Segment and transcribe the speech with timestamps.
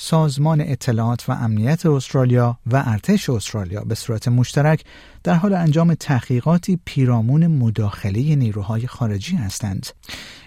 [0.00, 4.84] سازمان اطلاعات و امنیت استرالیا و ارتش استرالیا به صورت مشترک
[5.24, 9.86] در حال انجام تحقیقاتی پیرامون مداخله نیروهای خارجی هستند.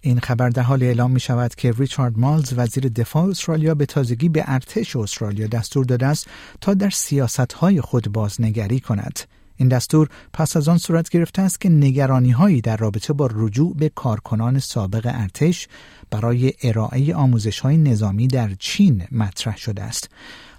[0.00, 4.28] این خبر در حال اعلام می شود که ریچارد مارلز وزیر دفاع استرالیا به تازگی
[4.28, 6.26] به ارتش استرالیا دستور داده است
[6.60, 9.20] تا در سیاست های خود بازنگری کند.
[9.56, 13.74] این دستور پس از آن صورت گرفته است که نگرانی هایی در رابطه با رجوع
[13.76, 15.68] به کارکنان سابق ارتش
[16.10, 20.08] برای ارائه آموزش های نظامی در چین مطرح شده است.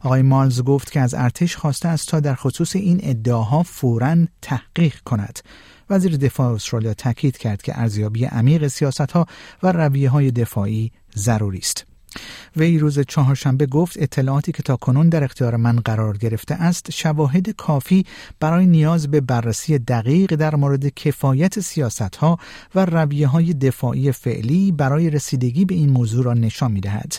[0.00, 5.00] آقای مالز گفت که از ارتش خواسته است تا در خصوص این ادعاها فوراً تحقیق
[5.04, 5.38] کند.
[5.90, 9.26] وزیر دفاع استرالیا تاکید کرد که ارزیابی عمیق سیاست ها
[9.62, 11.93] و رویه های دفاعی ضروری است.
[12.56, 17.50] وی روز چهارشنبه گفت اطلاعاتی که تا کنون در اختیار من قرار گرفته است شواهد
[17.50, 18.06] کافی
[18.40, 22.38] برای نیاز به بررسی دقیق در مورد کفایت سیاست ها
[22.74, 27.14] و رویه های دفاعی فعلی برای رسیدگی به این موضوع را نشان می دهد.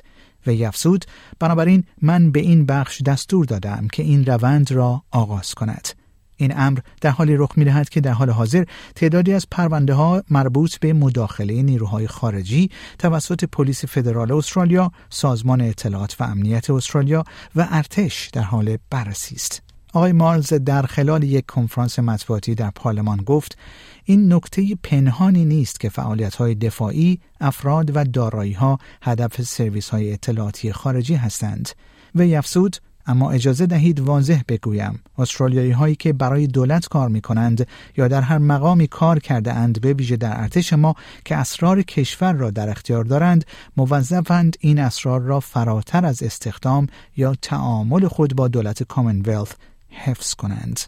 [0.47, 1.05] و افزود
[1.39, 6.04] بنابراین من به این بخش دستور دادم که این روند را آغاز کند.
[6.37, 8.63] این امر در حالی رخ می دهد که در حال حاضر
[8.95, 12.69] تعدادی از پرونده ها مربوط به مداخله نیروهای خارجی
[12.99, 17.23] توسط پلیس فدرال استرالیا، سازمان اطلاعات و امنیت استرالیا
[17.55, 19.61] و ارتش در حال بررسی است.
[19.93, 23.57] آقای مارلز در خلال یک کنفرانس مطبوعاتی در پارلمان گفت
[24.03, 30.13] این نکته پنهانی نیست که فعالیت های دفاعی، افراد و دارایی ها هدف سرویس های
[30.13, 31.69] اطلاعاتی خارجی هستند.
[32.15, 37.67] و افزود اما اجازه دهید واضح بگویم استرالیایی هایی که برای دولت کار می کنند
[37.97, 42.33] یا در هر مقامی کار کرده اند به ویژه در ارتش ما که اسرار کشور
[42.33, 43.45] را در اختیار دارند
[43.77, 49.51] موظفند این اسرار را فراتر از استخدام یا تعامل خود با دولت Commonwealth
[49.89, 50.79] حفظ کنند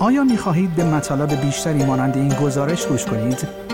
[0.00, 3.65] آیا می خواهید به مطالب بیشتری مانند این گزارش گوش کنید؟